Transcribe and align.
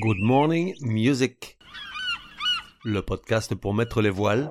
Good 0.00 0.20
Morning 0.20 0.76
Music. 0.80 1.58
Le 2.84 3.02
podcast 3.02 3.56
pour 3.56 3.74
mettre 3.74 4.00
les 4.00 4.10
voiles, 4.10 4.48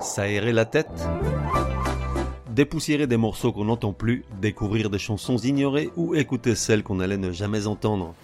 s'aérer 0.00 0.52
la 0.52 0.64
tête, 0.64 0.88
dépoussiérer 2.48 3.06
des 3.06 3.18
morceaux 3.18 3.52
qu'on 3.52 3.66
n'entend 3.66 3.92
plus, 3.92 4.24
découvrir 4.40 4.88
des 4.88 4.98
chansons 4.98 5.36
ignorées 5.36 5.90
ou 5.96 6.14
écouter 6.14 6.54
celles 6.54 6.82
qu'on 6.82 7.00
allait 7.00 7.18
ne 7.18 7.32
jamais 7.32 7.66
entendre. 7.66 8.14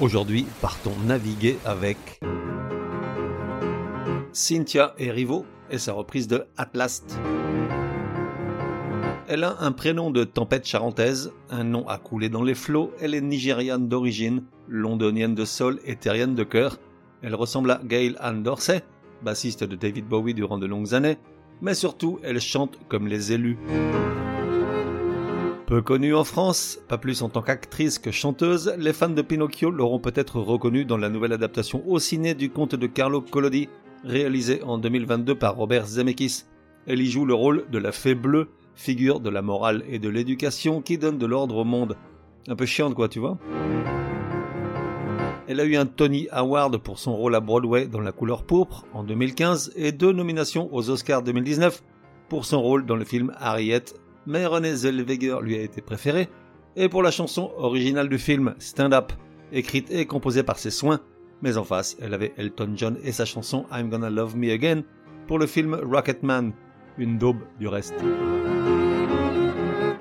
Aujourd'hui, 0.00 0.46
partons 0.60 0.94
naviguer 1.04 1.58
avec 1.64 2.20
Cynthia 4.32 4.94
Erivo 4.98 5.46
et 5.70 5.78
sa 5.78 5.94
reprise 5.94 6.28
de 6.28 6.46
Atlast. 6.56 7.18
Elle 9.26 9.44
a 9.44 9.56
un 9.60 9.72
prénom 9.72 10.10
de 10.10 10.22
tempête 10.24 10.66
charentaise, 10.66 11.32
un 11.48 11.64
nom 11.64 11.88
à 11.88 11.96
couler 11.96 12.28
dans 12.28 12.42
les 12.42 12.54
flots, 12.54 12.92
elle 13.00 13.14
est 13.14 13.22
nigériane 13.22 13.88
d'origine, 13.88 14.42
londonienne 14.68 15.34
de 15.34 15.46
sol 15.46 15.80
et 15.86 15.96
terrienne 15.96 16.34
de 16.34 16.44
cœur. 16.44 16.78
Elle 17.22 17.34
ressemble 17.34 17.70
à 17.70 17.80
Gail 17.82 18.16
Ann 18.20 18.42
Dorsey, 18.42 18.82
bassiste 19.22 19.64
de 19.64 19.76
David 19.76 20.06
Bowie 20.06 20.34
durant 20.34 20.58
de 20.58 20.66
longues 20.66 20.92
années, 20.92 21.16
mais 21.62 21.72
surtout 21.72 22.18
elle 22.22 22.38
chante 22.38 22.78
comme 22.88 23.06
les 23.06 23.32
élus. 23.32 23.56
Peu 25.66 25.80
connue 25.80 26.14
en 26.14 26.24
France, 26.24 26.78
pas 26.86 26.98
plus 26.98 27.22
en 27.22 27.30
tant 27.30 27.40
qu'actrice 27.40 27.98
que 27.98 28.10
chanteuse, 28.10 28.74
les 28.76 28.92
fans 28.92 29.08
de 29.08 29.22
Pinocchio 29.22 29.70
l'auront 29.70 30.00
peut-être 30.00 30.38
reconnue 30.38 30.84
dans 30.84 30.98
la 30.98 31.08
nouvelle 31.08 31.32
adaptation 31.32 31.82
au 31.88 31.98
ciné 31.98 32.34
du 32.34 32.50
conte 32.50 32.74
de 32.74 32.86
Carlo 32.86 33.22
Collodi, 33.22 33.70
réalisé 34.04 34.62
en 34.64 34.76
2022 34.76 35.34
par 35.34 35.56
Robert 35.56 35.86
Zemeckis. 35.86 36.44
Elle 36.86 37.00
y 37.00 37.10
joue 37.10 37.24
le 37.24 37.32
rôle 37.32 37.64
de 37.70 37.78
la 37.78 37.92
fée 37.92 38.14
bleue, 38.14 38.50
figure 38.74 39.20
de 39.20 39.30
la 39.30 39.42
morale 39.42 39.84
et 39.88 39.98
de 39.98 40.08
l'éducation 40.08 40.80
qui 40.80 40.98
donne 40.98 41.18
de 41.18 41.26
l'ordre 41.26 41.56
au 41.56 41.64
monde. 41.64 41.96
Un 42.48 42.56
peu 42.56 42.66
chiante 42.66 42.94
quoi, 42.94 43.08
tu 43.08 43.20
vois 43.20 43.38
Elle 45.46 45.60
a 45.60 45.64
eu 45.64 45.76
un 45.76 45.86
Tony 45.86 46.28
Award 46.30 46.78
pour 46.78 46.98
son 46.98 47.16
rôle 47.16 47.34
à 47.34 47.40
Broadway 47.40 47.86
dans 47.86 48.00
La 48.00 48.12
couleur 48.12 48.44
pourpre 48.44 48.84
en 48.92 49.04
2015 49.04 49.72
et 49.76 49.92
deux 49.92 50.12
nominations 50.12 50.68
aux 50.74 50.90
Oscars 50.90 51.22
2019 51.22 51.82
pour 52.28 52.44
son 52.44 52.60
rôle 52.60 52.86
dans 52.86 52.96
le 52.96 53.04
film 53.04 53.32
Harriet, 53.38 53.84
mais 54.26 54.46
René 54.46 54.74
Zellweger 54.74 55.40
lui 55.40 55.56
a 55.56 55.62
été 55.62 55.80
préféré, 55.80 56.28
et 56.76 56.88
pour 56.88 57.02
la 57.02 57.10
chanson 57.10 57.52
originale 57.56 58.08
du 58.08 58.18
film 58.18 58.54
Stand 58.58 58.94
Up, 58.94 59.12
écrite 59.52 59.90
et 59.90 60.06
composée 60.06 60.42
par 60.42 60.58
ses 60.58 60.70
soins, 60.70 61.00
mais 61.42 61.56
en 61.56 61.64
face, 61.64 61.96
elle 62.00 62.14
avait 62.14 62.32
Elton 62.36 62.72
John 62.74 62.98
et 63.04 63.12
sa 63.12 63.24
chanson 63.24 63.66
I'm 63.72 63.90
Gonna 63.90 64.10
Love 64.10 64.36
Me 64.36 64.50
Again 64.50 64.82
pour 65.26 65.38
le 65.38 65.46
film 65.46 65.74
Rocketman, 65.74 66.52
une 66.98 67.18
daube 67.18 67.40
du 67.58 67.68
reste. 67.68 67.94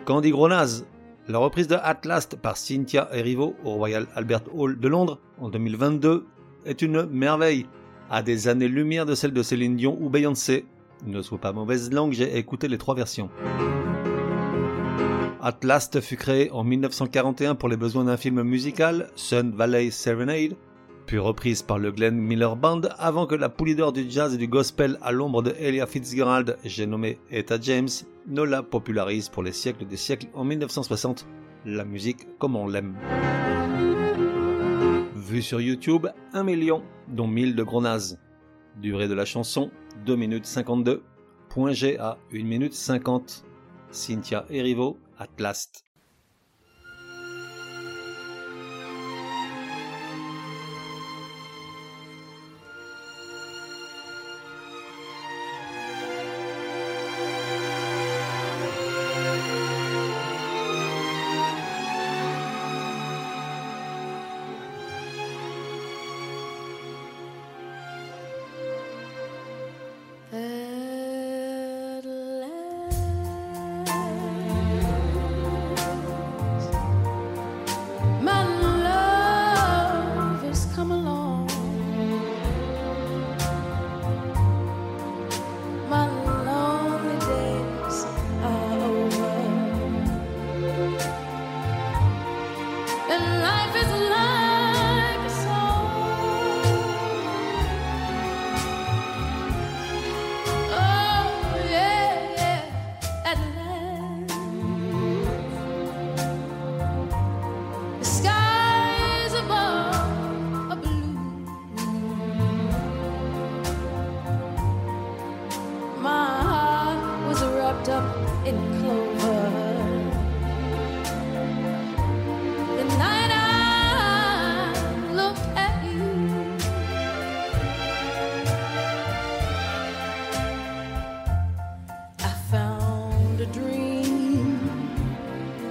Candy 0.05 0.31
Gronaz, 0.31 0.85
la 1.29 1.37
reprise 1.37 1.69
de 1.69 1.77
Atlast 1.81 2.35
par 2.35 2.57
Cynthia 2.57 3.07
Erivo 3.13 3.55
au 3.63 3.75
Royal 3.75 4.05
Albert 4.15 4.43
Hall 4.53 4.77
de 4.77 4.87
Londres 4.89 5.19
en 5.39 5.47
2022 5.47 6.25
est 6.65 6.81
une 6.81 7.05
merveille, 7.05 7.67
à 8.09 8.21
des 8.21 8.49
années-lumière 8.49 9.05
de 9.05 9.15
celle 9.15 9.31
de 9.31 9.41
Céline 9.41 9.77
Dion 9.77 9.97
ou 10.01 10.09
Beyoncé. 10.09 10.65
Ne 11.05 11.21
sois 11.21 11.37
pas 11.37 11.53
mauvaise 11.53 11.89
langue, 11.91 12.11
j'ai 12.11 12.37
écouté 12.37 12.67
les 12.67 12.77
trois 12.77 12.95
versions. 12.95 13.29
Atlast 15.41 16.01
fut 16.01 16.17
créé 16.17 16.51
en 16.51 16.65
1941 16.65 17.55
pour 17.55 17.69
les 17.69 17.77
besoins 17.77 18.03
d'un 18.03 18.17
film 18.17 18.43
musical, 18.43 19.09
Sun 19.15 19.51
Valley 19.55 19.89
Serenade, 19.89 20.55
puis 21.05 21.17
reprise 21.17 21.61
par 21.61 21.79
le 21.79 21.91
Glenn 21.91 22.15
Miller 22.15 22.55
Band 22.55 22.81
avant 22.97 23.25
que 23.25 23.35
la 23.35 23.49
poulidor 23.49 23.93
du 23.93 24.09
jazz 24.09 24.33
et 24.33 24.37
du 24.37 24.47
gospel 24.47 24.97
à 25.01 25.11
l'ombre 25.11 25.41
de 25.41 25.53
Elia 25.59 25.85
Fitzgerald, 25.85 26.57
j'ai 26.63 26.85
nommé 26.85 27.19
Etta 27.31 27.59
James, 27.61 27.89
ne 28.27 28.41
la 28.41 28.63
popularise 28.63 29.29
pour 29.29 29.43
les 29.43 29.51
siècles 29.51 29.85
des 29.85 29.97
siècles 29.97 30.27
en 30.33 30.43
1960, 30.43 31.27
la 31.65 31.85
musique 31.85 32.27
comme 32.39 32.55
on 32.55 32.67
l'aime. 32.67 32.95
Vue 35.15 35.41
sur 35.41 35.61
YouTube, 35.61 36.07
1 36.33 36.43
million, 36.43 36.83
dont 37.07 37.27
1000 37.27 37.55
de 37.55 37.63
gros. 37.63 37.83
Durée 38.81 39.07
de 39.07 39.13
la 39.13 39.25
chanson, 39.25 39.71
2 40.05 40.15
minutes 40.15 40.45
52. 40.45 41.03
Point 41.49 41.73
G 41.73 41.97
à 41.99 42.17
1 42.33 42.43
minute 42.43 42.73
50. 42.73 43.45
Cynthia 43.91 44.45
Erivo. 44.49 44.99
At 45.19 45.29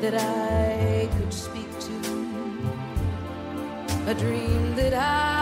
that 0.02 0.14
I 0.14 1.08
could 1.16 1.32
speak 1.32 1.70
to, 1.78 1.94
a 4.08 4.14
dream 4.14 4.74
that 4.74 4.94
I 4.94 5.41